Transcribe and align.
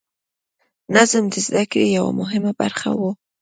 نظم 0.95 1.23
د 1.33 1.35
زده 1.45 1.63
کړې 1.71 1.83
یوه 1.97 2.11
مهمه 2.21 2.51
برخه 2.61 2.91
وه. 2.99 3.11